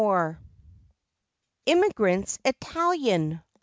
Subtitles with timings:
[1.67, 3.43] Immigrants Italian!